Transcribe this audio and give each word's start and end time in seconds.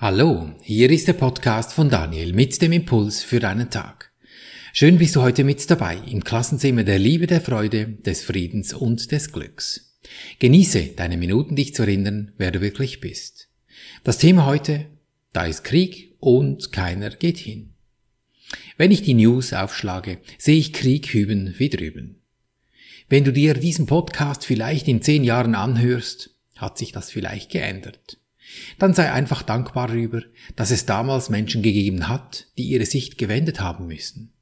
Hallo, 0.00 0.52
hier 0.62 0.90
ist 0.90 1.08
der 1.08 1.14
Podcast 1.14 1.72
von 1.72 1.90
Daniel 1.90 2.32
mit 2.32 2.62
dem 2.62 2.70
Impuls 2.70 3.24
für 3.24 3.40
deinen 3.40 3.68
Tag. 3.68 4.12
Schön 4.72 4.96
bist 4.96 5.16
du 5.16 5.22
heute 5.22 5.42
mit 5.42 5.68
dabei 5.68 5.98
im 6.06 6.22
Klassenzimmer 6.22 6.84
der 6.84 7.00
Liebe, 7.00 7.26
der 7.26 7.40
Freude, 7.40 7.88
des 7.88 8.22
Friedens 8.22 8.74
und 8.74 9.10
des 9.10 9.32
Glücks. 9.32 9.98
Genieße 10.38 10.90
deine 10.94 11.16
Minuten, 11.16 11.56
dich 11.56 11.74
zu 11.74 11.82
erinnern, 11.82 12.30
wer 12.38 12.52
du 12.52 12.60
wirklich 12.60 13.00
bist. 13.00 13.48
Das 14.04 14.18
Thema 14.18 14.46
heute, 14.46 14.86
da 15.32 15.46
ist 15.46 15.64
Krieg 15.64 16.14
und 16.20 16.70
keiner 16.70 17.10
geht 17.10 17.38
hin. 17.38 17.74
Wenn 18.76 18.92
ich 18.92 19.02
die 19.02 19.14
News 19.14 19.52
aufschlage, 19.52 20.18
sehe 20.38 20.58
ich 20.58 20.72
Krieg 20.72 21.12
hüben 21.12 21.56
wie 21.58 21.70
drüben. 21.70 22.20
Wenn 23.08 23.24
du 23.24 23.32
dir 23.32 23.54
diesen 23.54 23.86
Podcast 23.86 24.46
vielleicht 24.46 24.86
in 24.86 25.02
zehn 25.02 25.24
Jahren 25.24 25.56
anhörst, 25.56 26.36
hat 26.54 26.78
sich 26.78 26.92
das 26.92 27.10
vielleicht 27.10 27.50
geändert 27.50 28.18
dann 28.78 28.94
sei 28.94 29.12
einfach 29.12 29.42
dankbar 29.42 29.88
darüber, 29.88 30.22
dass 30.56 30.70
es 30.70 30.86
damals 30.86 31.28
Menschen 31.30 31.62
gegeben 31.62 32.08
hat, 32.08 32.46
die 32.56 32.68
ihre 32.68 32.86
Sicht 32.86 33.18
gewendet 33.18 33.60
haben 33.60 33.86
müssen. 33.86 34.32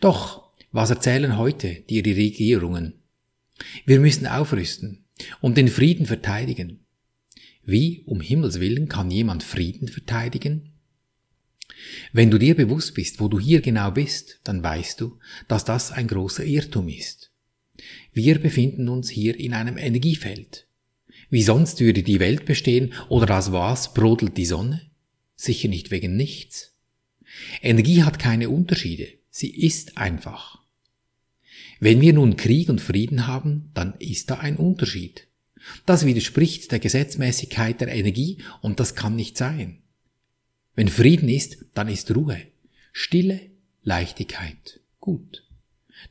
Doch, 0.00 0.52
was 0.72 0.90
erzählen 0.90 1.36
heute 1.36 1.82
die 1.88 2.00
Regierungen? 2.00 2.94
Wir 3.84 4.00
müssen 4.00 4.26
aufrüsten 4.26 5.04
und 5.40 5.56
den 5.56 5.68
Frieden 5.68 6.06
verteidigen. 6.06 6.84
Wie 7.64 8.02
um 8.06 8.20
Himmels 8.20 8.60
willen 8.60 8.88
kann 8.88 9.10
jemand 9.10 9.42
Frieden 9.42 9.88
verteidigen? 9.88 10.72
Wenn 12.12 12.30
du 12.30 12.38
dir 12.38 12.54
bewusst 12.54 12.94
bist, 12.94 13.20
wo 13.20 13.28
du 13.28 13.40
hier 13.40 13.60
genau 13.60 13.90
bist, 13.90 14.40
dann 14.44 14.62
weißt 14.62 15.00
du, 15.00 15.18
dass 15.48 15.64
das 15.64 15.92
ein 15.92 16.06
großer 16.06 16.44
Irrtum 16.44 16.88
ist. 16.88 17.32
Wir 18.12 18.38
befinden 18.38 18.88
uns 18.88 19.10
hier 19.10 19.38
in 19.38 19.52
einem 19.52 19.76
Energiefeld. 19.76 20.66
Wie 21.30 21.42
sonst 21.42 21.80
würde 21.80 22.02
die 22.02 22.20
Welt 22.20 22.44
bestehen 22.44 22.94
oder 23.08 23.36
aus 23.36 23.52
was 23.52 23.94
brodelt 23.94 24.36
die 24.36 24.46
Sonne? 24.46 24.82
Sicher 25.34 25.68
nicht 25.68 25.90
wegen 25.90 26.16
nichts. 26.16 26.72
Energie 27.62 28.04
hat 28.04 28.18
keine 28.18 28.48
Unterschiede, 28.48 29.08
sie 29.30 29.50
ist 29.50 29.98
einfach. 29.98 30.62
Wenn 31.80 32.00
wir 32.00 32.12
nun 32.12 32.36
Krieg 32.36 32.68
und 32.68 32.80
Frieden 32.80 33.26
haben, 33.26 33.70
dann 33.74 33.94
ist 33.98 34.30
da 34.30 34.36
ein 34.36 34.56
Unterschied. 34.56 35.26
Das 35.84 36.06
widerspricht 36.06 36.70
der 36.72 36.78
Gesetzmäßigkeit 36.78 37.80
der 37.80 37.88
Energie 37.88 38.38
und 38.62 38.80
das 38.80 38.94
kann 38.94 39.16
nicht 39.16 39.36
sein. 39.36 39.82
Wenn 40.74 40.88
Frieden 40.88 41.28
ist, 41.28 41.58
dann 41.74 41.88
ist 41.88 42.14
Ruhe, 42.14 42.40
Stille, 42.92 43.40
Leichtigkeit, 43.82 44.80
gut. 45.00 45.44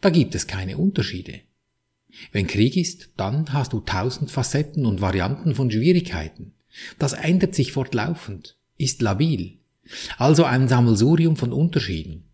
Da 0.01 0.09
gibt 0.09 0.35
es 0.35 0.47
keine 0.47 0.77
Unterschiede. 0.77 1.41
Wenn 2.31 2.47
Krieg 2.47 2.77
ist, 2.77 3.09
dann 3.17 3.51
hast 3.53 3.73
du 3.73 3.79
tausend 3.79 4.31
Facetten 4.31 4.85
und 4.85 5.01
Varianten 5.01 5.55
von 5.55 5.69
Schwierigkeiten. 5.69 6.53
Das 6.99 7.13
ändert 7.13 7.55
sich 7.55 7.71
fortlaufend, 7.71 8.57
ist 8.77 9.01
labil. 9.01 9.59
Also 10.17 10.43
ein 10.43 10.67
Sammelsurium 10.67 11.37
von 11.37 11.53
Unterschieden, 11.53 12.25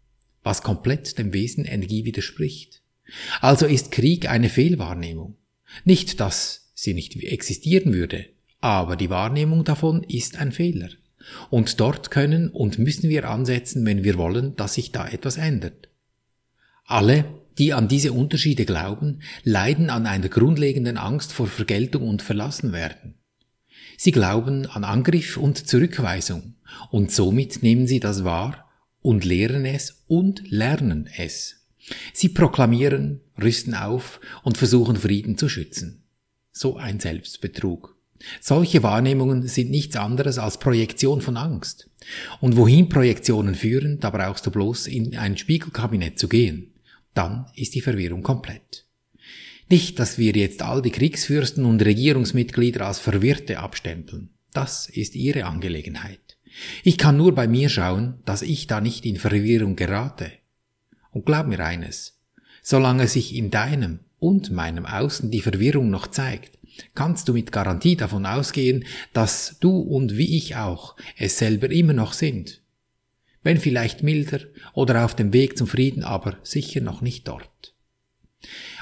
was 0.44 0.64
komplett 0.64 1.18
dem 1.18 1.34
Wesen 1.34 1.66
Energie 1.66 2.06
widerspricht. 2.06 2.82
Also 3.42 3.66
ist 3.66 3.92
Krieg 3.92 4.30
eine 4.30 4.50
Fehlwahrnehmung. 4.50 5.36
Nicht, 5.84 6.20
dass 6.20 6.72
sie 6.74 6.94
nicht 6.94 7.16
existieren 7.24 7.94
würde, 7.94 8.26
aber 8.60 8.96
die 8.96 9.10
Wahrnehmung 9.10 9.64
davon 9.64 10.04
ist 10.04 10.38
ein 10.38 10.52
Fehler. 10.52 10.90
Und 11.50 11.80
dort 11.80 12.10
können 12.10 12.50
und 12.50 12.80
müssen 12.80 13.10
wir 13.10 13.30
ansetzen, 13.30 13.86
wenn 13.86 14.04
wir 14.04 14.18
wollen, 14.18 14.56
dass 14.56 14.76
sich 14.76 14.92
da 14.92 15.08
etwas 15.08 15.38
ändert. 15.38 15.90
Alle 16.86 17.26
die 17.62 17.74
an 17.74 17.88
diese 17.88 18.12
Unterschiede 18.12 18.66
glauben, 18.66 19.20
leiden 19.44 19.92
an 19.92 20.08
einer 20.08 20.30
grundlegenden 20.30 20.98
Angst 20.98 21.32
vor 21.32 21.46
Vergeltung 21.46 22.10
und 22.10 22.24
Verlassenwerden. 22.24 23.20
Sie 23.98 24.12
glauben 24.12 24.66
an 24.66 24.84
Angriff 24.84 25.38
und 25.38 25.68
Zurückweisung, 25.68 26.56
und 26.90 27.12
somit 27.12 27.62
nehmen 27.62 27.86
sie 27.86 28.00
das 28.00 28.24
wahr 28.24 28.68
und 29.04 29.26
lehren 29.26 29.66
es 29.66 30.04
und 30.08 30.42
lernen 30.50 31.08
es. 31.20 31.68
Sie 32.14 32.30
proklamieren, 32.30 33.22
rüsten 33.40 33.76
auf 33.76 34.20
und 34.42 34.58
versuchen 34.58 34.96
Frieden 34.96 35.38
zu 35.38 35.48
schützen. 35.48 36.02
So 36.52 36.78
ein 36.78 37.00
Selbstbetrug. 37.00 37.96
Solche 38.40 38.82
Wahrnehmungen 38.82 39.48
sind 39.48 39.70
nichts 39.70 39.98
anderes 39.98 40.40
als 40.40 40.58
Projektion 40.58 41.22
von 41.22 41.38
Angst. 41.38 41.92
Und 42.40 42.58
wohin 42.58 42.90
Projektionen 42.90 43.54
führen, 43.54 44.00
da 44.00 44.10
brauchst 44.10 44.48
du 44.48 44.50
bloß 44.50 44.88
in 44.88 45.16
ein 45.16 45.38
Spiegelkabinett 45.38 46.18
zu 46.18 46.28
gehen 46.28 46.71
dann 47.14 47.46
ist 47.56 47.76
die 47.76 47.82
Verwirrung 47.82 48.24
komplett. 48.24 48.86
Nicht, 49.70 50.00
dass 50.00 50.18
wir 50.18 50.34
jetzt 50.34 50.62
all 50.62 50.82
die 50.82 50.92
Kriegsfürsten 50.92 51.66
und 51.66 51.82
Regierungsmitglieder 51.82 52.86
als 52.86 53.00
Verwirrte 53.00 53.60
abstempeln. 53.60 54.30
Das 54.54 54.90
ist 54.90 55.16
ihre 55.16 55.46
Angelegenheit. 55.46 56.38
Ich 56.84 56.98
kann 56.98 57.16
nur 57.16 57.34
bei 57.34 57.48
mir 57.48 57.70
schauen, 57.70 58.16
dass 58.26 58.42
ich 58.42 58.68
da 58.68 58.82
nicht 58.82 59.06
in 59.06 59.18
Verwirrung 59.18 59.78
gerate. 59.78 60.32
Und 61.12 61.26
glaub 61.26 61.48
mir 61.48 61.62
eines, 61.62 62.20
solange 62.62 63.08
sich 63.08 63.34
in 63.34 63.50
deinem 63.50 64.00
und 64.20 64.52
meinem 64.52 64.86
Außen 64.86 65.32
die 65.32 65.42
Verwirrung 65.42 65.90
noch 65.90 66.08
zeigt, 66.08 66.58
kannst 66.94 67.28
du 67.28 67.34
mit 67.34 67.52
Garantie 67.52 67.96
davon 67.96 68.26
ausgehen, 68.26 68.86
dass 69.14 69.58
du 69.60 69.80
und 69.80 70.18
wie 70.18 70.38
ich 70.38 70.58
auch 70.58 70.96
es 71.18 71.38
selber 71.38 71.72
immer 71.72 71.94
noch 71.94 72.14
sind 72.14 72.61
wenn 73.44 73.58
vielleicht 73.58 74.04
milder 74.04 74.40
oder 74.74 75.06
auf 75.06 75.16
dem 75.16 75.34
Weg 75.34 75.58
zum 75.58 75.68
Frieden, 75.68 76.04
aber 76.04 76.38
sicher 76.44 76.82
noch 76.82 77.02
nicht 77.02 77.28
dort. 77.28 77.74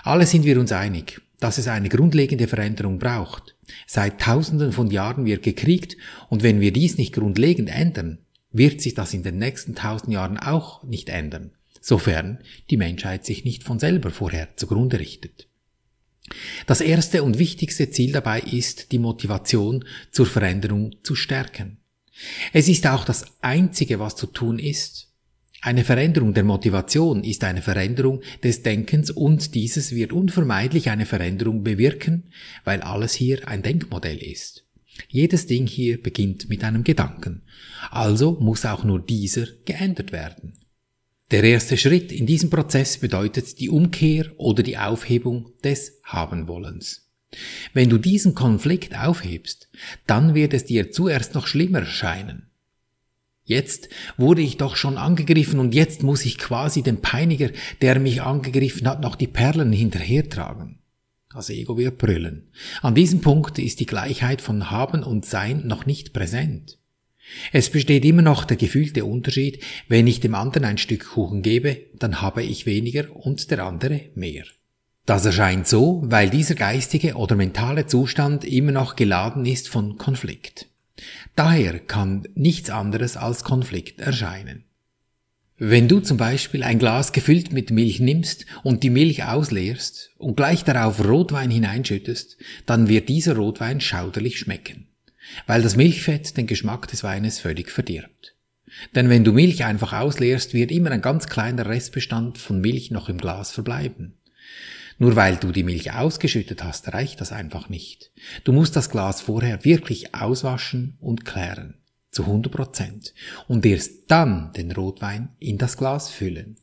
Alle 0.04 0.26
sind 0.26 0.46
wir 0.46 0.60
uns 0.60 0.72
einig, 0.72 1.22
dass 1.40 1.58
es 1.58 1.68
eine 1.68 1.90
grundlegende 1.90 2.48
Veränderung 2.48 3.00
braucht. 3.00 3.56
Seit 3.88 4.20
Tausenden 4.20 4.72
von 4.72 4.90
Jahren 4.92 5.26
wird 5.26 5.44
gekriegt 5.44 5.98
und 6.30 6.44
wenn 6.44 6.60
wir 6.60 6.74
dies 6.74 6.98
nicht 6.98 7.14
grundlegend 7.14 7.70
ändern, 7.70 8.20
wird 8.52 8.82
sich 8.82 8.94
das 8.94 9.14
in 9.14 9.24
den 9.24 9.38
nächsten 9.38 9.76
tausend 9.76 10.12
Jahren 10.12 10.38
auch 10.38 10.84
nicht 10.84 11.10
ändern, 11.10 11.52
sofern 11.82 12.40
die 12.70 12.78
Menschheit 12.78 13.26
sich 13.26 13.46
nicht 13.46 13.64
von 13.64 13.80
selber 13.80 14.10
vorher 14.10 14.56
zugrunde 14.56 15.00
richtet. 15.00 15.48
Das 16.68 16.82
erste 16.82 17.24
und 17.24 17.40
wichtigste 17.40 17.90
Ziel 17.90 18.12
dabei 18.12 18.42
ist, 18.42 18.92
die 18.92 19.00
Motivation 19.00 19.86
zur 20.12 20.26
Veränderung 20.26 20.96
zu 21.04 21.16
stärken. 21.16 21.78
Es 22.54 22.68
ist 22.68 22.86
auch 22.88 23.06
das 23.06 23.26
Einzige, 23.42 24.00
was 24.00 24.16
zu 24.16 24.28
tun 24.28 24.60
ist. 24.60 25.08
Eine 25.62 25.84
Veränderung 25.84 26.34
der 26.34 26.46
Motivation 26.46 27.24
ist 27.24 27.44
eine 27.44 27.62
Veränderung 27.62 28.22
des 28.44 28.64
Denkens 28.64 29.12
und 29.12 29.56
dieses 29.56 29.94
wird 29.94 30.14
unvermeidlich 30.14 30.90
eine 30.90 31.06
Veränderung 31.06 31.64
bewirken, 31.64 32.32
weil 32.64 32.82
alles 32.82 33.14
hier 33.14 33.46
ein 33.48 33.62
Denkmodell 33.62 34.18
ist. 34.18 34.66
Jedes 35.10 35.48
Ding 35.48 35.68
hier 35.68 36.02
beginnt 36.02 36.50
mit 36.50 36.64
einem 36.64 36.84
Gedanken. 36.84 37.44
Also 37.92 38.38
muss 38.40 38.66
auch 38.66 38.84
nur 38.84 39.00
dieser 39.00 39.48
geändert 39.66 40.12
werden. 40.12 40.54
Der 41.32 41.44
erste 41.44 41.78
Schritt 41.78 42.12
in 42.12 42.26
diesem 42.26 42.50
Prozess 42.50 42.98
bedeutet 42.98 43.60
die 43.60 43.70
Umkehr 43.70 44.32
oder 44.38 44.64
die 44.64 44.78
Aufhebung 44.78 45.52
des 45.64 46.00
Habenwollens. 46.04 47.09
Wenn 47.74 47.90
du 47.90 47.98
diesen 47.98 48.36
Konflikt 48.36 48.98
aufhebst, 48.98 49.70
dann 50.08 50.36
wird 50.36 50.54
es 50.54 50.66
dir 50.66 50.92
zuerst 50.92 51.36
noch 51.36 51.48
schlimmer 51.48 51.80
erscheinen. 51.80 52.50
Jetzt 53.44 53.90
wurde 54.18 54.44
ich 54.44 54.58
doch 54.58 54.76
schon 54.76 54.98
angegriffen 54.98 55.60
und 55.60 55.74
jetzt 55.74 56.04
muss 56.04 56.24
ich 56.26 56.38
quasi 56.38 56.84
dem 56.84 57.02
Peiniger, 57.02 57.50
der 57.82 58.00
mich 58.00 58.22
angegriffen 58.22 58.88
hat, 58.88 59.02
noch 59.02 59.16
die 59.16 59.28
Perlen 59.28 59.72
hinterhertragen. 59.72 60.80
Das 61.34 61.50
Ego 61.50 61.78
wird 61.78 61.98
brüllen. 61.98 62.52
An 62.82 62.96
diesem 62.96 63.22
Punkt 63.22 63.58
ist 63.60 63.80
die 63.80 63.86
Gleichheit 63.86 64.42
von 64.42 64.70
Haben 64.72 65.04
und 65.04 65.26
Sein 65.26 65.66
noch 65.66 65.86
nicht 65.86 66.14
präsent. 66.14 66.80
Es 67.52 67.70
besteht 67.70 68.06
immer 68.06 68.22
noch 68.22 68.46
der 68.46 68.58
gefühlte 68.58 69.06
Unterschied, 69.06 69.64
wenn 69.88 70.08
ich 70.08 70.20
dem 70.20 70.36
anderen 70.36 70.66
ein 70.66 70.78
Stück 70.78 71.06
Kuchen 71.12 71.42
gebe, 71.42 71.86
dann 71.96 72.22
habe 72.22 72.44
ich 72.44 72.66
weniger 72.66 73.16
und 73.16 73.50
der 73.52 73.64
andere 73.66 74.10
mehr. 74.16 74.46
Das 75.06 75.26
erscheint 75.26 75.68
so, 75.68 76.02
weil 76.06 76.30
dieser 76.30 76.56
geistige 76.56 77.16
oder 77.16 77.36
mentale 77.36 77.88
Zustand 77.88 78.46
immer 78.46 78.72
noch 78.72 78.96
geladen 78.96 79.46
ist 79.46 79.68
von 79.68 79.98
Konflikt. 79.98 80.68
Daher 81.36 81.80
kann 81.80 82.28
nichts 82.36 82.70
anderes 82.70 83.18
als 83.18 83.44
Konflikt 83.44 84.02
erscheinen. 84.02 84.66
Wenn 85.62 85.90
du 85.90 86.00
zum 86.00 86.16
Beispiel 86.16 86.64
ein 86.64 86.80
Glas 86.80 87.12
gefüllt 87.12 87.52
mit 87.52 87.70
Milch 87.70 88.00
nimmst 88.00 88.46
und 88.64 88.82
die 88.82 88.90
Milch 88.90 89.26
ausleerst 89.26 90.12
und 90.18 90.38
gleich 90.38 90.64
darauf 90.64 91.04
Rotwein 91.04 91.52
hineinschüttest, 91.52 92.38
dann 92.66 92.88
wird 92.88 93.10
dieser 93.10 93.36
Rotwein 93.36 93.82
schauderlich 93.82 94.40
schmecken, 94.40 94.88
weil 95.48 95.62
das 95.62 95.76
Milchfett 95.76 96.38
den 96.38 96.48
Geschmack 96.48 96.88
des 96.88 97.04
Weines 97.04 97.40
völlig 97.40 97.72
verdirbt. 97.72 98.36
Denn 98.96 99.10
wenn 99.10 99.26
du 99.26 99.34
Milch 99.34 99.66
einfach 99.66 99.92
ausleerst, 99.92 100.54
wird 100.54 100.72
immer 100.72 100.92
ein 100.92 101.02
ganz 101.02 101.28
kleiner 101.28 101.66
Restbestand 101.66 102.38
von 102.38 102.62
Milch 102.62 102.92
noch 102.92 103.10
im 103.10 103.18
Glas 103.18 103.52
verbleiben. 103.52 104.14
Nur 105.00 105.16
weil 105.16 105.38
du 105.38 105.52
die 105.52 105.64
Milch 105.64 105.94
ausgeschüttet 105.94 106.64
hast, 106.64 106.94
reicht 106.94 107.22
das 107.22 107.32
einfach 107.32 107.70
nicht. 107.70 108.12
Du 108.44 108.52
musst 108.52 108.76
das 108.76 108.90
Glas 108.90 109.22
vorher 109.22 109.64
wirklich 109.64 110.14
auswaschen 110.14 110.98
und 111.00 111.24
klären. 111.26 111.76
Zu 112.12 112.24
100 112.24 112.52
Prozent. 112.52 113.14
Und 113.48 113.66
erst 113.66 114.12
dann 114.12 114.52
den 114.54 114.72
Rotwein 114.72 115.30
in 115.40 115.58
das 115.58 115.78
Glas 115.78 116.10
füllen. 116.10 116.58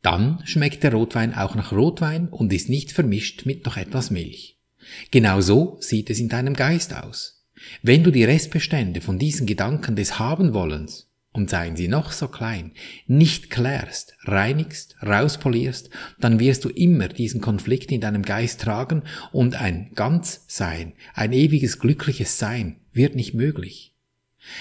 Dann 0.00 0.40
schmeckt 0.44 0.82
der 0.82 0.92
Rotwein 0.92 1.34
auch 1.34 1.54
nach 1.54 1.72
Rotwein 1.72 2.28
und 2.28 2.52
ist 2.52 2.70
nicht 2.70 2.92
vermischt 2.92 3.44
mit 3.44 3.66
noch 3.66 3.76
etwas 3.76 4.10
Milch. 4.10 4.56
Genau 5.10 5.40
so 5.40 5.76
sieht 5.80 6.10
es 6.10 6.20
in 6.20 6.28
deinem 6.28 6.54
Geist 6.54 6.94
aus. 6.94 7.44
Wenn 7.82 8.02
du 8.02 8.10
die 8.10 8.24
Restbestände 8.24 9.00
von 9.00 9.18
diesen 9.18 9.46
Gedanken 9.46 9.96
des 9.96 10.18
Habenwollens, 10.18 11.05
und 11.36 11.50
seien 11.50 11.76
sie 11.76 11.88
noch 11.88 12.12
so 12.12 12.28
klein, 12.28 12.72
nicht 13.06 13.50
klärst, 13.50 14.16
reinigst, 14.22 14.96
rauspolierst, 15.02 15.90
dann 16.18 16.40
wirst 16.40 16.64
du 16.64 16.70
immer 16.70 17.08
diesen 17.08 17.40
Konflikt 17.40 17.92
in 17.92 18.00
deinem 18.00 18.22
Geist 18.22 18.62
tragen 18.62 19.02
und 19.32 19.60
ein 19.60 19.90
Ganzsein, 19.94 20.94
ein 21.14 21.32
ewiges 21.32 21.78
glückliches 21.78 22.38
Sein 22.38 22.76
wird 22.92 23.14
nicht 23.14 23.34
möglich. 23.34 23.94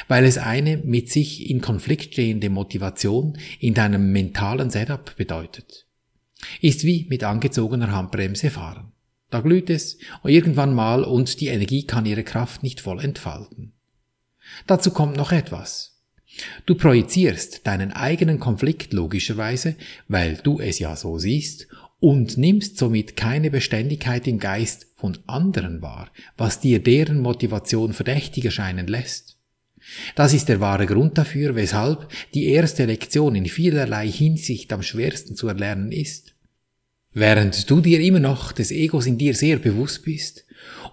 Weil 0.08 0.26
es 0.26 0.38
eine 0.38 0.78
mit 0.78 1.12
sich 1.12 1.50
in 1.50 1.62
Konflikt 1.62 2.14
stehende 2.14 2.50
Motivation 2.50 3.38
in 3.60 3.74
deinem 3.74 4.12
mentalen 4.12 4.70
Setup 4.70 5.16
bedeutet. 5.16 5.86
Ist 6.60 6.84
wie 6.84 7.06
mit 7.10 7.24
angezogener 7.24 7.92
Handbremse 7.92 8.50
fahren. 8.50 8.92
Da 9.30 9.42
glüht 9.42 9.70
es 9.70 9.98
irgendwann 10.24 10.74
mal 10.74 11.04
und 11.04 11.40
die 11.40 11.48
Energie 11.48 11.86
kann 11.86 12.06
ihre 12.06 12.24
Kraft 12.24 12.64
nicht 12.64 12.82
voll 12.82 13.00
entfalten. 13.04 13.74
Dazu 14.68 14.92
kommt 14.92 15.18
noch 15.18 15.32
etwas. 15.32 15.95
Du 16.66 16.76
projizierst 16.76 17.66
deinen 17.66 17.92
eigenen 17.92 18.40
Konflikt 18.40 18.94
logischerweise, 18.94 19.76
weil 20.08 20.38
du 20.44 20.60
es 20.60 20.80
ja 20.80 20.96
so 20.96 21.18
siehst, 21.18 21.68
und 22.00 22.38
nimmst 22.38 22.78
somit 22.78 23.16
keine 23.16 23.50
Beständigkeit 23.50 24.28
im 24.28 24.38
Geist 24.38 24.88
von 24.96 25.18
anderen 25.28 25.82
wahr, 25.82 26.12
was 26.38 26.60
dir 26.60 26.84
deren 26.84 27.20
Motivation 27.20 27.94
verdächtig 27.94 28.46
erscheinen 28.46 28.88
lässt. 28.88 29.38
Das 30.16 30.34
ist 30.34 30.50
der 30.50 30.60
wahre 30.60 30.86
Grund 30.88 31.18
dafür, 31.18 31.56
weshalb 31.56 32.08
die 32.34 32.46
erste 32.46 32.86
Lektion 32.86 33.36
in 33.36 33.46
vielerlei 33.46 34.08
Hinsicht 34.08 34.74
am 34.74 34.82
schwersten 34.82 35.36
zu 35.36 35.48
erlernen 35.48 35.92
ist. 35.92 36.35
Während 37.18 37.70
du 37.70 37.80
dir 37.80 38.02
immer 38.02 38.20
noch 38.20 38.52
des 38.52 38.72
Egos 38.72 39.06
in 39.06 39.18
dir 39.18 39.34
sehr 39.34 39.58
bewusst 39.58 40.04
bist 40.04 40.44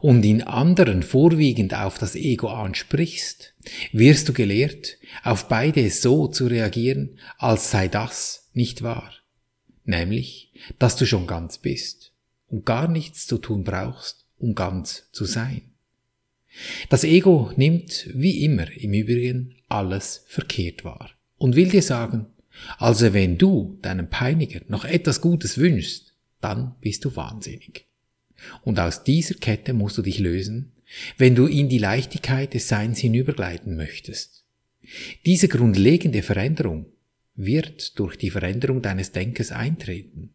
und 0.00 0.24
in 0.24 0.40
anderen 0.40 1.02
vorwiegend 1.02 1.74
auf 1.74 1.98
das 1.98 2.14
Ego 2.14 2.46
ansprichst, 2.46 3.54
wirst 3.90 4.28
du 4.28 4.32
gelehrt, 4.32 4.98
auf 5.24 5.48
beide 5.48 5.90
so 5.90 6.28
zu 6.28 6.46
reagieren, 6.46 7.18
als 7.38 7.72
sei 7.72 7.88
das 7.88 8.48
nicht 8.52 8.82
wahr. 8.82 9.12
Nämlich, 9.84 10.52
dass 10.78 10.94
du 10.94 11.06
schon 11.06 11.26
ganz 11.26 11.58
bist 11.58 12.12
und 12.46 12.64
gar 12.64 12.86
nichts 12.86 13.26
zu 13.26 13.38
tun 13.38 13.64
brauchst, 13.64 14.24
um 14.38 14.54
ganz 14.54 15.08
zu 15.10 15.24
sein. 15.24 15.72
Das 16.88 17.02
Ego 17.02 17.50
nimmt, 17.56 18.08
wie 18.14 18.44
immer 18.44 18.70
im 18.76 18.92
Übrigen, 18.92 19.56
alles 19.68 20.24
verkehrt 20.28 20.84
wahr 20.84 21.10
und 21.36 21.56
will 21.56 21.70
dir 21.70 21.82
sagen, 21.82 22.26
also 22.78 23.12
wenn 23.12 23.38
du 23.38 23.76
deinem 23.82 24.08
Peiniger 24.08 24.60
noch 24.68 24.84
etwas 24.84 25.20
Gutes 25.20 25.58
wünschst, 25.58 26.11
dann 26.42 26.74
bist 26.80 27.04
du 27.04 27.16
wahnsinnig. 27.16 27.86
Und 28.62 28.78
aus 28.78 29.04
dieser 29.04 29.34
Kette 29.34 29.72
musst 29.72 29.98
du 29.98 30.02
dich 30.02 30.18
lösen, 30.18 30.72
wenn 31.16 31.34
du 31.34 31.46
in 31.46 31.68
die 31.68 31.78
Leichtigkeit 31.78 32.54
des 32.54 32.68
Seins 32.68 32.98
hinübergleiten 32.98 33.76
möchtest. 33.76 34.44
Diese 35.24 35.48
grundlegende 35.48 36.22
Veränderung 36.22 36.86
wird 37.34 37.98
durch 37.98 38.16
die 38.16 38.30
Veränderung 38.30 38.82
deines 38.82 39.12
Denkens 39.12 39.52
eintreten. 39.52 40.34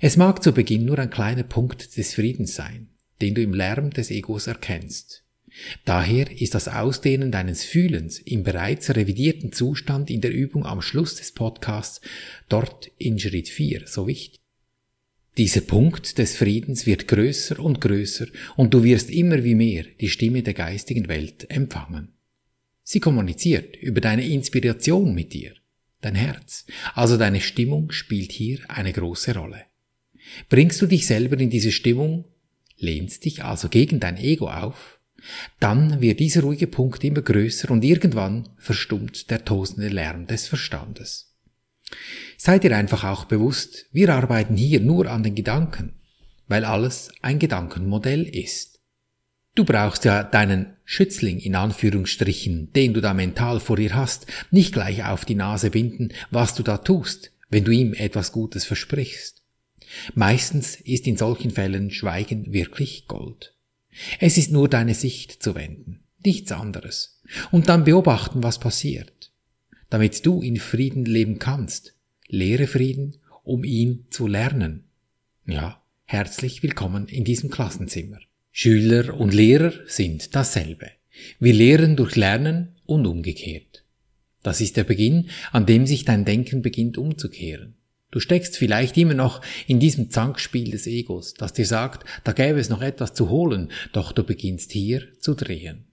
Es 0.00 0.16
mag 0.16 0.42
zu 0.42 0.52
Beginn 0.52 0.84
nur 0.84 0.98
ein 0.98 1.10
kleiner 1.10 1.44
Punkt 1.44 1.96
des 1.96 2.14
Friedens 2.14 2.54
sein, 2.54 2.88
den 3.20 3.34
du 3.34 3.42
im 3.42 3.54
Lärm 3.54 3.90
des 3.90 4.10
Egos 4.10 4.46
erkennst. 4.46 5.24
Daher 5.84 6.30
ist 6.40 6.54
das 6.54 6.68
Ausdehnen 6.68 7.32
deines 7.32 7.64
Fühlens 7.64 8.18
im 8.18 8.44
bereits 8.44 8.94
revidierten 8.94 9.52
Zustand 9.52 10.10
in 10.10 10.20
der 10.20 10.32
Übung 10.32 10.64
am 10.64 10.80
Schluss 10.80 11.16
des 11.16 11.32
Podcasts 11.32 12.00
dort 12.48 12.90
in 12.98 13.18
Schritt 13.18 13.48
4 13.48 13.86
so 13.86 14.06
wichtig. 14.06 14.39
Dieser 15.38 15.60
Punkt 15.60 16.18
des 16.18 16.36
Friedens 16.36 16.86
wird 16.86 17.06
größer 17.06 17.60
und 17.60 17.80
größer 17.80 18.26
und 18.56 18.74
du 18.74 18.82
wirst 18.82 19.10
immer 19.10 19.44
wie 19.44 19.54
mehr 19.54 19.84
die 20.00 20.08
Stimme 20.08 20.42
der 20.42 20.54
geistigen 20.54 21.08
Welt 21.08 21.48
empfangen. 21.50 22.08
Sie 22.82 23.00
kommuniziert 23.00 23.76
über 23.76 24.00
deine 24.00 24.26
Inspiration 24.26 25.14
mit 25.14 25.32
dir, 25.32 25.54
dein 26.00 26.16
Herz, 26.16 26.66
also 26.94 27.16
deine 27.16 27.40
Stimmung 27.40 27.92
spielt 27.92 28.32
hier 28.32 28.58
eine 28.68 28.92
große 28.92 29.34
Rolle. 29.34 29.66
Bringst 30.48 30.82
du 30.82 30.86
dich 30.86 31.06
selber 31.06 31.38
in 31.38 31.50
diese 31.50 31.72
Stimmung, 31.72 32.24
lehnst 32.76 33.24
dich 33.24 33.44
also 33.44 33.68
gegen 33.68 34.00
dein 34.00 34.16
Ego 34.16 34.48
auf, 34.48 34.98
dann 35.60 36.00
wird 36.00 36.18
dieser 36.18 36.42
ruhige 36.42 36.66
Punkt 36.66 37.04
immer 37.04 37.22
größer 37.22 37.70
und 37.70 37.84
irgendwann 37.84 38.48
verstummt 38.58 39.30
der 39.30 39.44
tosende 39.44 39.88
Lärm 39.88 40.26
des 40.26 40.48
Verstandes. 40.48 41.29
Seid 42.36 42.64
ihr 42.64 42.76
einfach 42.76 43.04
auch 43.04 43.24
bewusst, 43.24 43.86
wir 43.92 44.14
arbeiten 44.14 44.56
hier 44.56 44.80
nur 44.80 45.06
an 45.10 45.22
den 45.22 45.34
Gedanken, 45.34 45.94
weil 46.48 46.64
alles 46.64 47.10
ein 47.22 47.38
Gedankenmodell 47.38 48.22
ist. 48.22 48.80
Du 49.54 49.64
brauchst 49.64 50.04
ja 50.04 50.22
deinen 50.22 50.76
Schützling 50.84 51.38
in 51.38 51.54
Anführungsstrichen, 51.54 52.72
den 52.72 52.94
du 52.94 53.00
da 53.00 53.14
mental 53.14 53.60
vor 53.60 53.76
dir 53.76 53.94
hast, 53.94 54.26
nicht 54.50 54.72
gleich 54.72 55.04
auf 55.04 55.24
die 55.24 55.34
Nase 55.34 55.70
binden, 55.70 56.12
was 56.30 56.54
du 56.54 56.62
da 56.62 56.78
tust, 56.78 57.32
wenn 57.48 57.64
du 57.64 57.72
ihm 57.72 57.92
etwas 57.94 58.32
Gutes 58.32 58.64
versprichst. 58.64 59.42
Meistens 60.14 60.76
ist 60.76 61.06
in 61.06 61.16
solchen 61.16 61.50
Fällen 61.50 61.90
Schweigen 61.90 62.52
wirklich 62.52 63.06
Gold. 63.08 63.54
Es 64.18 64.38
ist 64.38 64.52
nur 64.52 64.68
deine 64.68 64.94
Sicht 64.94 65.42
zu 65.42 65.54
wenden, 65.54 66.04
nichts 66.24 66.52
anderes, 66.52 67.20
und 67.50 67.68
dann 67.68 67.84
beobachten, 67.84 68.42
was 68.42 68.60
passiert, 68.60 69.29
damit 69.90 70.24
du 70.24 70.40
in 70.40 70.56
Frieden 70.56 71.04
leben 71.04 71.38
kannst, 71.38 71.94
lehre 72.28 72.66
Frieden, 72.66 73.16
um 73.42 73.64
ihn 73.64 74.06
zu 74.10 74.26
lernen. 74.26 74.84
Ja, 75.46 75.82
herzlich 76.04 76.62
willkommen 76.62 77.08
in 77.08 77.24
diesem 77.24 77.50
Klassenzimmer. 77.50 78.18
Schüler 78.52 79.18
und 79.18 79.34
Lehrer 79.34 79.72
sind 79.86 80.34
dasselbe. 80.34 80.90
Wir 81.38 81.52
lehren 81.52 81.96
durch 81.96 82.16
Lernen 82.16 82.76
und 82.86 83.06
umgekehrt. 83.06 83.84
Das 84.42 84.60
ist 84.60 84.76
der 84.76 84.84
Beginn, 84.84 85.28
an 85.52 85.66
dem 85.66 85.86
sich 85.86 86.04
dein 86.04 86.24
Denken 86.24 86.62
beginnt 86.62 86.96
umzukehren. 86.96 87.74
Du 88.10 88.20
steckst 88.20 88.56
vielleicht 88.56 88.96
immer 88.96 89.14
noch 89.14 89.40
in 89.66 89.78
diesem 89.78 90.10
Zankspiel 90.10 90.70
des 90.70 90.86
Egos, 90.86 91.34
das 91.34 91.52
dir 91.52 91.66
sagt, 91.66 92.08
da 92.24 92.32
gäbe 92.32 92.58
es 92.58 92.68
noch 92.68 92.82
etwas 92.82 93.14
zu 93.14 93.28
holen, 93.28 93.70
doch 93.92 94.12
du 94.12 94.24
beginnst 94.24 94.72
hier 94.72 95.06
zu 95.18 95.34
drehen. 95.34 95.89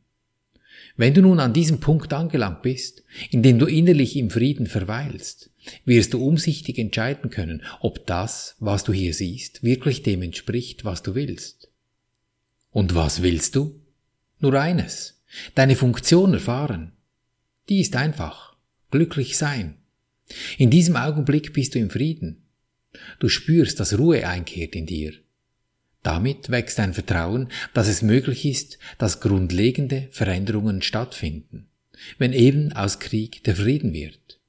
Wenn 0.98 1.14
du 1.14 1.22
nun 1.22 1.40
an 1.40 1.54
diesem 1.54 1.80
Punkt 1.80 2.12
angelangt 2.12 2.64
bist, 2.64 3.04
in 3.30 3.44
dem 3.44 3.60
du 3.60 3.68
innerlich 3.68 4.16
im 4.16 4.32
Frieden 4.32 4.66
verweilst, 4.66 5.52
wirst 5.86 6.14
du 6.14 6.26
umsichtig 6.26 6.80
entscheiden 6.80 7.30
können, 7.30 7.62
ob 7.80 8.08
das, 8.08 8.56
was 8.60 8.84
du 8.84 8.94
hier 8.94 9.14
siehst, 9.14 9.64
wirklich 9.64 10.02
dem 10.02 10.24
entspricht, 10.24 10.86
was 10.86 11.04
du 11.04 11.14
willst. 11.14 11.70
Und 12.72 12.96
was 12.96 13.22
willst 13.22 13.56
du? 13.56 13.80
Nur 14.40 14.60
eines, 14.60 15.22
deine 15.54 15.76
Funktion 15.76 16.34
erfahren. 16.34 16.94
Die 17.70 17.80
ist 17.80 17.96
einfach, 17.96 18.56
glücklich 18.90 19.38
sein. 19.38 19.78
In 20.58 20.72
diesem 20.72 20.96
Augenblick 20.96 21.54
bist 21.54 21.76
du 21.76 21.80
im 21.80 21.92
Frieden. 21.92 22.44
Du 23.20 23.30
spürst, 23.30 23.80
dass 23.80 23.98
Ruhe 23.98 24.28
einkehrt 24.28 24.76
in 24.76 24.88
dir. 24.88 25.14
Damit 26.08 26.50
wächst 26.50 26.80
dein 26.80 26.94
Vertrauen, 26.94 27.50
dass 27.74 27.90
es 27.90 28.02
möglich 28.02 28.46
ist, 28.46 28.80
dass 28.98 29.20
grundlegende 29.20 30.08
Veränderungen 30.10 30.82
stattfinden, 30.82 31.68
wenn 32.18 32.32
eben 32.32 32.72
aus 32.72 33.00
Krieg 33.00 33.44
der 33.44 33.58
Frieden 33.58 33.92
wird. 33.92 34.40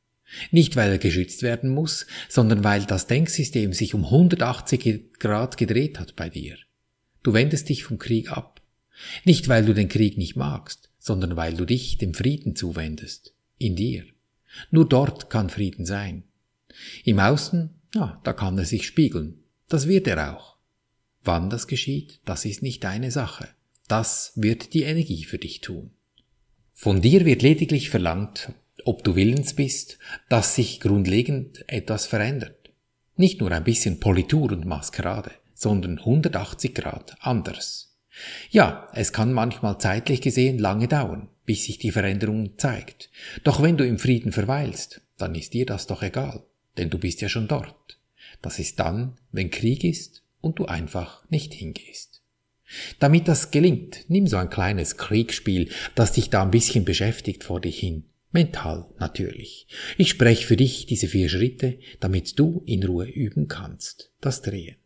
Nicht 0.52 0.76
weil 0.76 0.92
er 0.92 0.98
geschützt 0.98 1.42
werden 1.42 1.70
muss, 1.70 2.06
sondern 2.28 2.62
weil 2.62 2.84
das 2.84 3.08
Denksystem 3.08 3.72
sich 3.72 3.92
um 3.92 4.04
180 4.04 5.14
Grad 5.18 5.56
gedreht 5.56 5.98
hat 5.98 6.14
bei 6.14 6.28
dir. 6.28 6.58
Du 7.24 7.32
wendest 7.32 7.68
dich 7.68 7.82
vom 7.82 7.98
Krieg 7.98 8.30
ab. 8.30 8.62
Nicht 9.24 9.48
weil 9.48 9.64
du 9.64 9.74
den 9.74 9.88
Krieg 9.88 10.16
nicht 10.16 10.36
magst, 10.36 10.90
sondern 11.00 11.34
weil 11.34 11.54
du 11.54 11.64
dich 11.64 11.98
dem 11.98 12.14
Frieden 12.14 12.54
zuwendest. 12.54 13.34
In 13.58 13.74
dir. 13.74 14.04
Nur 14.70 14.88
dort 14.88 15.28
kann 15.28 15.50
Frieden 15.50 15.86
sein. 15.86 16.22
Im 17.02 17.18
Außen, 17.18 17.70
ja, 17.96 18.20
da 18.22 18.32
kann 18.32 18.56
er 18.58 18.64
sich 18.64 18.86
spiegeln. 18.86 19.42
Das 19.68 19.88
wird 19.88 20.06
er 20.06 20.36
auch. 20.36 20.57
Wann 21.28 21.50
das 21.50 21.66
geschieht, 21.66 22.20
das 22.24 22.46
ist 22.46 22.62
nicht 22.62 22.82
deine 22.84 23.10
Sache. 23.10 23.48
Das 23.86 24.32
wird 24.34 24.72
die 24.72 24.84
Energie 24.84 25.24
für 25.24 25.36
dich 25.36 25.60
tun. 25.60 25.90
Von 26.72 27.02
dir 27.02 27.26
wird 27.26 27.42
lediglich 27.42 27.90
verlangt, 27.90 28.54
ob 28.86 29.04
du 29.04 29.14
willens 29.14 29.52
bist, 29.52 29.98
dass 30.30 30.54
sich 30.54 30.80
grundlegend 30.80 31.66
etwas 31.66 32.06
verändert. 32.06 32.70
Nicht 33.16 33.42
nur 33.42 33.52
ein 33.52 33.64
bisschen 33.64 34.00
Politur 34.00 34.52
und 34.52 34.64
Maskerade, 34.64 35.32
sondern 35.52 35.98
180 35.98 36.74
Grad 36.74 37.14
anders. 37.20 37.98
Ja, 38.48 38.88
es 38.94 39.12
kann 39.12 39.34
manchmal 39.34 39.78
zeitlich 39.78 40.22
gesehen 40.22 40.58
lange 40.58 40.88
dauern, 40.88 41.28
bis 41.44 41.66
sich 41.66 41.78
die 41.78 41.90
Veränderung 41.90 42.56
zeigt. 42.56 43.10
Doch 43.44 43.60
wenn 43.62 43.76
du 43.76 43.86
im 43.86 43.98
Frieden 43.98 44.32
verweilst, 44.32 45.02
dann 45.18 45.34
ist 45.34 45.52
dir 45.52 45.66
das 45.66 45.86
doch 45.86 46.02
egal, 46.02 46.46
denn 46.78 46.88
du 46.88 46.96
bist 46.96 47.20
ja 47.20 47.28
schon 47.28 47.48
dort. 47.48 47.98
Das 48.40 48.58
ist 48.58 48.80
dann, 48.80 49.18
wenn 49.30 49.50
Krieg 49.50 49.84
ist 49.84 50.22
und 50.40 50.58
du 50.58 50.66
einfach 50.66 51.28
nicht 51.30 51.54
hingehst. 51.54 52.22
Damit 52.98 53.28
das 53.28 53.50
gelingt, 53.50 54.04
nimm 54.08 54.26
so 54.26 54.36
ein 54.36 54.50
kleines 54.50 54.96
Kriegsspiel, 54.96 55.70
das 55.94 56.12
dich 56.12 56.30
da 56.30 56.42
ein 56.42 56.50
bisschen 56.50 56.84
beschäftigt 56.84 57.44
vor 57.44 57.60
dich 57.60 57.78
hin 57.78 58.04
Mental 58.30 58.86
natürlich. 58.98 59.66
Ich 59.96 60.10
spreche 60.10 60.46
für 60.46 60.56
dich 60.56 60.84
diese 60.86 61.08
vier 61.08 61.28
Schritte, 61.28 61.78
damit 62.00 62.38
du 62.38 62.62
in 62.66 62.84
Ruhe 62.84 63.08
üben 63.08 63.48
kannst. 63.48 64.12
Das 64.20 64.42
Drehen. 64.42 64.76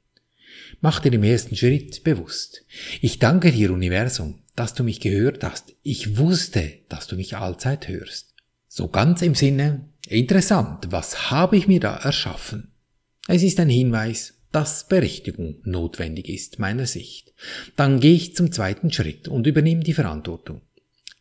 Mach 0.80 1.00
dir 1.00 1.12
im 1.12 1.24
ersten 1.24 1.56
Schritt 1.56 2.04
bewusst. 2.04 2.64
Ich 3.00 3.18
danke 3.18 3.50
dir, 3.50 3.72
Universum, 3.72 4.42
dass 4.54 4.74
du 4.74 4.84
mich 4.84 5.00
gehört 5.00 5.42
hast. 5.42 5.74
Ich 5.82 6.18
wusste, 6.18 6.72
dass 6.88 7.08
du 7.08 7.16
mich 7.16 7.36
allzeit 7.36 7.88
hörst. 7.88 8.34
So 8.68 8.88
ganz 8.88 9.22
im 9.22 9.34
Sinne, 9.34 9.88
interessant, 10.06 10.86
was 10.90 11.30
habe 11.30 11.56
ich 11.56 11.66
mir 11.66 11.80
da 11.80 11.96
erschaffen? 11.96 12.72
Es 13.26 13.42
ist 13.42 13.58
ein 13.60 13.68
Hinweis, 13.68 14.34
dass 14.52 14.86
Berechtigung 14.86 15.56
notwendig 15.64 16.28
ist, 16.28 16.58
meiner 16.58 16.86
Sicht. 16.86 17.32
Dann 17.76 18.00
gehe 18.00 18.14
ich 18.14 18.36
zum 18.36 18.52
zweiten 18.52 18.92
Schritt 18.92 19.28
und 19.28 19.46
übernehme 19.46 19.82
die 19.82 19.94
Verantwortung. 19.94 20.60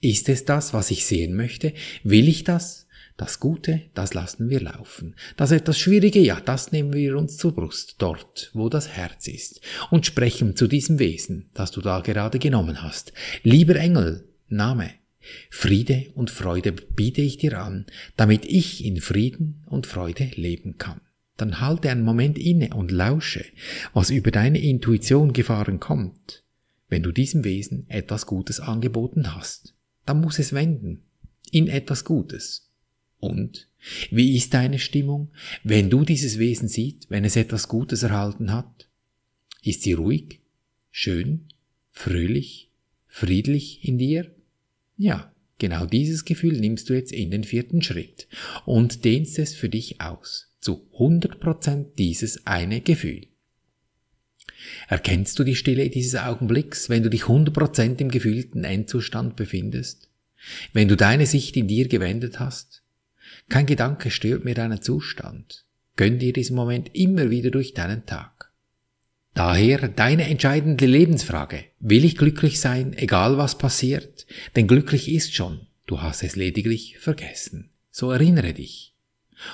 Ist 0.02 0.30
es 0.30 0.46
das, 0.46 0.74
was 0.74 0.92
ich 0.92 1.06
sehen 1.06 1.36
möchte? 1.36 1.74
Will 2.04 2.28
ich 2.28 2.44
das? 2.44 2.88
Das 3.18 3.40
Gute, 3.40 3.84
das 3.94 4.16
lassen 4.16 4.50
wir 4.50 4.62
laufen. 4.62 5.16
Das 5.38 5.52
etwas 5.52 5.78
Schwierige, 5.78 6.20
ja, 6.20 6.40
das 6.40 6.72
nehmen 6.72 6.94
wir 6.94 7.18
uns 7.18 7.38
zur 7.38 7.54
Brust, 7.54 7.96
dort, 8.00 8.50
wo 8.54 8.68
das 8.68 8.90
Herz 8.90 9.28
ist, 9.28 9.62
und 9.92 10.08
sprechen 10.08 10.56
zu 10.56 10.68
diesem 10.68 10.98
Wesen, 10.98 11.52
das 11.54 11.70
du 11.70 11.82
da 11.82 12.00
gerade 12.00 12.40
genommen 12.40 12.82
hast. 12.82 13.14
Lieber 13.44 13.76
Engel, 13.76 14.28
Name, 14.48 14.90
Friede 15.52 16.08
und 16.16 16.32
Freude 16.32 16.72
biete 16.72 17.22
ich 17.22 17.38
dir 17.38 17.60
an, 17.60 17.86
damit 18.18 18.46
ich 18.46 18.84
in 18.84 19.00
Frieden 19.00 19.64
und 19.68 19.86
Freude 19.86 20.32
leben 20.36 20.80
kann. 20.80 21.02
Dann 21.42 21.60
halte 21.60 21.90
einen 21.90 22.04
Moment 22.04 22.38
inne 22.38 22.70
und 22.76 22.92
lausche, 22.92 23.44
was 23.96 24.12
über 24.12 24.30
deine 24.30 24.62
Intuition 24.62 25.34
gefahren 25.34 25.80
kommt. 25.80 26.44
Wenn 26.88 27.02
du 27.02 27.12
diesem 27.12 27.44
Wesen 27.44 27.90
etwas 27.90 28.28
Gutes 28.28 28.60
angeboten 28.60 29.34
hast, 29.34 29.74
dann 30.06 30.22
muss 30.22 30.38
es 30.38 30.54
wenden 30.54 31.02
in 31.50 31.68
etwas 31.68 32.06
Gutes. 32.06 32.70
Und 33.18 33.68
wie 34.12 34.38
ist 34.38 34.54
deine 34.54 34.78
Stimmung, 34.78 35.32
wenn 35.64 35.90
du 35.90 36.06
dieses 36.06 36.38
Wesen 36.38 36.68
siehst, 36.68 37.10
wenn 37.10 37.26
es 37.26 37.36
etwas 37.36 37.68
Gutes 37.68 38.04
erhalten 38.04 38.54
hat? 38.54 38.88
Ist 39.64 39.82
sie 39.82 39.94
ruhig, 39.94 40.42
schön, 40.92 41.48
fröhlich, 41.90 42.70
friedlich 43.08 43.84
in 43.84 43.98
dir? 43.98 44.32
Ja, 44.96 45.34
genau 45.58 45.88
dieses 45.88 46.24
Gefühl 46.24 46.60
nimmst 46.60 46.88
du 46.88 46.94
jetzt 46.94 47.12
in 47.12 47.32
den 47.32 47.44
vierten 47.44 47.82
Schritt 47.82 48.28
und 48.68 49.06
dehnst 49.06 49.40
es 49.40 49.56
für 49.56 49.70
dich 49.70 50.02
aus. 50.02 50.51
Zu 50.62 50.88
100% 50.98 51.96
dieses 51.98 52.46
eine 52.46 52.82
Gefühl. 52.82 53.28
Erkennst 54.88 55.40
du 55.40 55.44
die 55.44 55.56
Stille 55.56 55.90
dieses 55.90 56.20
Augenblicks, 56.20 56.88
wenn 56.88 57.04
du 57.04 57.10
dich 57.10 57.24
100% 57.24 58.00
im 58.00 58.10
gefühlten 58.10 58.64
Endzustand 58.64 59.36
befindest? 59.36 60.10
Wenn 60.72 60.88
du 60.88 60.96
deine 60.96 61.26
Sicht 61.26 61.58
in 61.58 61.68
dir 61.68 61.88
gewendet 61.88 62.40
hast? 62.40 62.84
Kein 63.50 63.66
Gedanke 63.66 64.12
stört 64.12 64.46
mir 64.46 64.54
deinen 64.54 64.82
Zustand. 64.82 65.66
Gönn 65.96 66.20
dir 66.20 66.34
diesen 66.34 66.56
Moment 66.56 66.92
immer 66.94 67.30
wieder 67.30 67.52
durch 67.52 67.74
deinen 67.74 68.06
Tag. 68.06 68.52
Daher 69.34 69.88
deine 69.88 70.28
entscheidende 70.28 70.86
Lebensfrage. 70.86 71.64
Will 71.80 72.06
ich 72.06 72.18
glücklich 72.18 72.60
sein, 72.60 72.94
egal 72.94 73.38
was 73.38 73.58
passiert? 73.58 74.28
Denn 74.56 74.68
glücklich 74.68 75.10
ist 75.10 75.34
schon. 75.34 75.68
Du 75.88 76.02
hast 76.02 76.24
es 76.24 76.36
lediglich 76.36 77.00
vergessen. 77.00 77.72
So 77.92 78.12
erinnere 78.12 78.54
dich. 78.54 78.91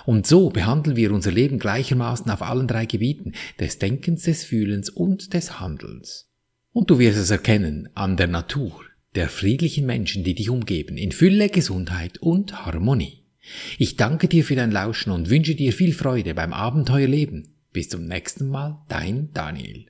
Und 0.06 0.28
so 0.28 0.50
behandeln 0.50 0.96
wir 0.96 1.12
unser 1.12 1.32
Leben 1.32 1.60
gleichermaßen 1.60 2.30
auf 2.32 2.42
allen 2.42 2.68
drei 2.68 2.86
Gebieten 2.86 3.34
des 3.60 3.80
Denkens, 3.80 4.24
des 4.24 4.44
Fühlens 4.44 4.90
und 4.90 5.34
des 5.34 5.60
Handelns. 5.60 6.30
Und 6.74 6.90
du 6.90 7.00
wirst 7.00 7.18
es 7.18 7.32
erkennen 7.32 7.90
an 7.96 8.18
der 8.18 8.28
Natur, 8.28 8.82
der 9.16 9.30
friedlichen 9.30 9.86
Menschen, 9.86 10.24
die 10.24 10.36
dich 10.36 10.50
umgeben, 10.50 10.98
in 10.98 11.12
Fülle, 11.12 11.50
Gesundheit 11.50 12.20
und 12.20 12.66
Harmonie. 12.66 13.24
Ich 13.78 13.96
danke 13.96 14.28
dir 14.28 14.44
für 14.44 14.56
dein 14.56 14.72
Lauschen 14.72 15.12
und 15.12 15.30
wünsche 15.30 15.56
dir 15.56 15.74
viel 15.74 15.94
Freude 15.94 16.36
beim 16.36 16.54
Abenteuerleben. 16.54 17.56
Bis 17.74 17.90
zum 17.90 18.06
nächsten 18.06 18.48
Mal, 18.50 18.82
dein 18.90 19.32
Daniel. 19.34 19.88